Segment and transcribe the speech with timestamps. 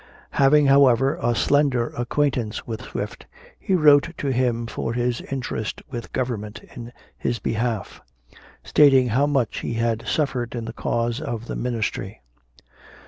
[0.31, 3.27] Having, however, a slender acquaintance with Swift,
[3.59, 8.01] he wrote to him for his interest with government in his behalf,
[8.63, 12.19] stating how much he had suffered in the cause of the ministry.